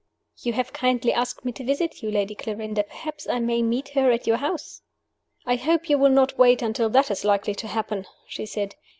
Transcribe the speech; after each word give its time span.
"You 0.39 0.53
have 0.53 0.73
kindly 0.73 1.13
asked 1.13 1.45
me 1.45 1.51
to 1.51 1.63
visit 1.63 2.01
you, 2.01 2.09
Lady 2.09 2.33
Clarinda. 2.33 2.81
Perhaps 2.85 3.27
I 3.29 3.37
may 3.39 3.61
meet 3.61 3.89
her 3.89 4.09
at 4.09 4.25
your 4.25 4.37
house?" 4.37 4.81
"I 5.45 5.55
hope 5.57 5.91
you 5.91 5.99
will 5.99 6.09
not 6.09 6.39
wait 6.39 6.63
until 6.63 6.89
that 6.89 7.11
is 7.11 7.23
likely 7.23 7.53
to 7.53 7.67
happen," 7.67 8.07
she 8.27 8.47
said. 8.47 8.73